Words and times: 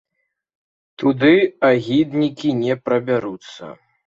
Туды 1.03 1.33
агіднікі 1.69 2.55
не 2.63 2.79
прабяруцца. 2.87 3.65